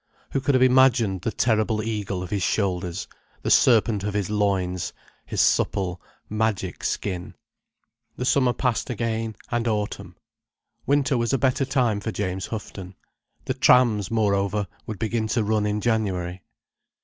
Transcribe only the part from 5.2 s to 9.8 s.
his supple, magic skin? The summer passed again, and